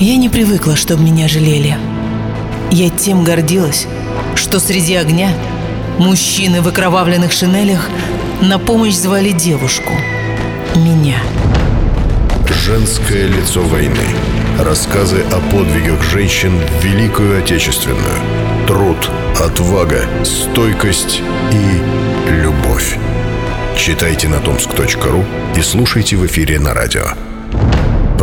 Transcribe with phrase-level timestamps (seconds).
[0.00, 1.76] Я не привыкла, чтобы меня жалели.
[2.70, 3.86] Я тем гордилась,
[4.34, 5.30] что среди огня
[5.98, 7.86] мужчины в окровавленных шинелях
[8.40, 9.92] на помощь звали девушку.
[10.74, 11.18] Меня.
[12.64, 14.06] Женское лицо войны.
[14.58, 18.16] Рассказы о подвигах женщин в Великую Отечественную.
[18.66, 21.20] Труд, отвага, стойкость
[21.52, 22.96] и любовь.
[23.76, 25.26] Читайте на tomsk.ru
[25.58, 27.29] и слушайте в эфире на радио.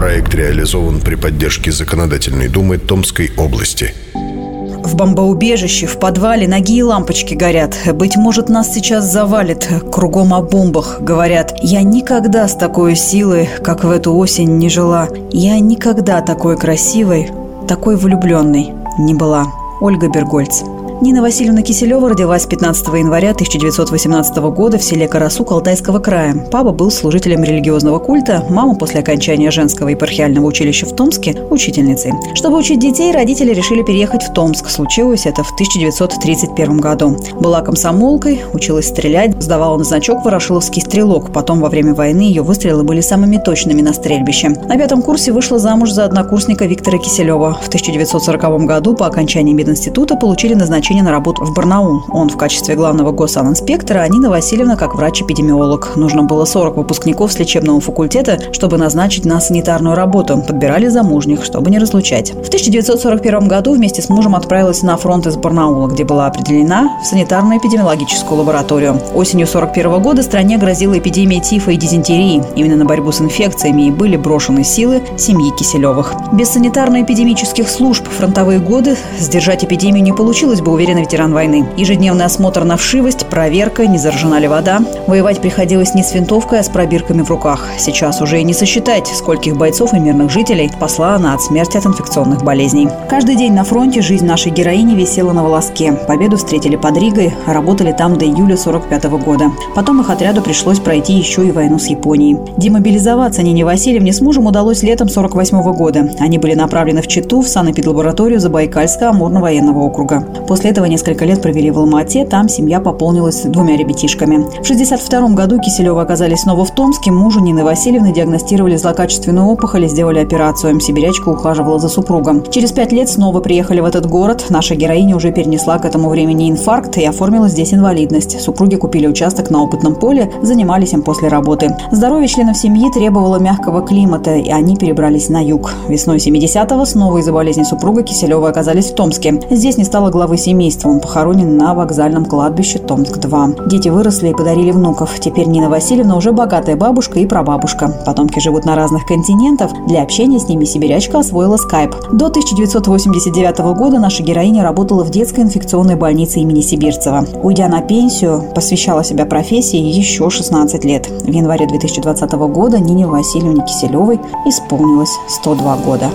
[0.07, 3.93] Проект реализован при поддержке Законодательной Думы Томской области.
[4.13, 7.75] В бомбоубежище, в подвале ноги и лампочки горят.
[7.93, 9.67] Быть может, нас сейчас завалит.
[9.91, 11.55] Кругом о бомбах, говорят.
[11.61, 15.09] Я никогда с такой силой, как в эту осень, не жила.
[15.33, 17.29] Я никогда такой красивой,
[17.67, 19.47] такой влюбленной не была.
[19.81, 20.61] Ольга Бергольц.
[20.99, 26.47] Нина Васильевна Киселева родилась 15 января 1918 года в селе Карасук Алтайского края.
[26.51, 32.13] Папа был служителем религиозного культа, мама после окончания женского епархиального училища в Томске– учительницей.
[32.33, 34.69] Чтобы учить детей, родители решили переехать в Томск.
[34.69, 37.15] Случилось это в 1931 году.
[37.39, 41.31] Была комсомолкой, училась стрелять, сдавала на значок «Ворошиловский стрелок».
[41.31, 44.49] Потом, во время войны, ее выстрелы были самыми точными на стрельбище.
[44.49, 47.59] На пятом курсе вышла замуж за однокурсника Виктора Киселева.
[47.61, 52.05] В 1940 году по окончании мединститута получили назначение назначение на работу в Барнаул.
[52.09, 55.97] Он в качестве главного госанинспектора, а Нина Васильевна как врач-эпидемиолог.
[55.97, 60.41] Нужно было 40 выпускников с лечебного факультета, чтобы назначить на санитарную работу.
[60.47, 62.31] Подбирали замужних, чтобы не разлучать.
[62.31, 67.13] В 1941 году вместе с мужем отправилась на фронт из Барнаула, где была определена в
[67.13, 68.93] санитарно-эпидемиологическую лабораторию.
[69.13, 72.41] Осенью 1941 года стране грозила эпидемия тифа и дизентерии.
[72.55, 76.13] Именно на борьбу с инфекциями и были брошены силы семьи Киселевых.
[76.31, 81.65] Без санитарно-эпидемических служб фронтовые годы сдержать эпидемию не получилось бы уверенный ветеран войны.
[81.75, 84.79] Ежедневный осмотр на вшивость, проверка, не заражена ли вода.
[85.07, 87.65] Воевать приходилось не с винтовкой, а с пробирками в руках.
[87.79, 91.87] Сейчас уже и не сосчитать, скольких бойцов и мирных жителей спасла она от смерти от
[91.87, 92.89] инфекционных болезней.
[93.09, 95.93] Каждый день на фронте жизнь нашей героини висела на волоске.
[95.93, 99.51] Победу встретили под Ригой, работали там до июля 45 года.
[99.73, 102.37] Потом их отряду пришлось пройти еще и войну с Японией.
[102.57, 106.07] Демобилизоваться Нине Васильевне с мужем удалось летом 48 года.
[106.19, 110.21] Они были направлены в Читу в санэпидлабораторию Забайкальско-Амурно-военного округа.
[110.47, 114.39] После После этого несколько лет провели в Алмате, там семья пополнилась двумя ребятишками.
[114.39, 119.87] В 1962 году Киселева оказались снова в Томске, мужу Нины Васильевны диагностировали злокачественную опухоль и
[119.87, 120.77] сделали операцию.
[120.81, 122.43] Сибирячка ухаживала за супругом.
[122.51, 124.47] Через пять лет снова приехали в этот город.
[124.49, 128.41] Наша героиня уже перенесла к этому времени инфаркт и оформила здесь инвалидность.
[128.41, 131.77] Супруги купили участок на опытном поле, занимались им после работы.
[131.93, 135.71] Здоровье членов семьи требовало мягкого климата, и они перебрались на юг.
[135.87, 139.39] Весной 70-го снова из-за болезни супруга Киселева оказались в Томске.
[139.49, 140.89] Здесь не стало главы семьи семейства.
[140.89, 143.67] Он похоронен на вокзальном кладбище Томск-2.
[143.69, 145.19] Дети выросли и подарили внуков.
[145.19, 147.89] Теперь Нина Васильевна уже богатая бабушка и прабабушка.
[148.05, 149.71] Потомки живут на разных континентах.
[149.87, 151.91] Для общения с ними сибирячка освоила скайп.
[152.11, 157.25] До 1989 года наша героиня работала в детской инфекционной больнице имени Сибирцева.
[157.43, 161.07] Уйдя на пенсию, посвящала себя профессии еще 16 лет.
[161.07, 166.09] В январе 2020 года Нине Васильевне Киселевой исполнилось 102 года.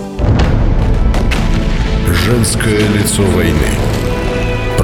[2.08, 4.01] Женское лицо войны.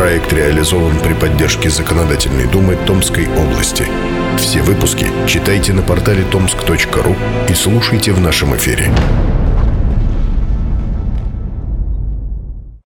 [0.09, 3.85] Проект реализован при поддержке Законодательной Думы Томской области.
[4.39, 7.15] Все выпуски читайте на портале tomsk.ru
[7.51, 8.91] и слушайте в нашем эфире.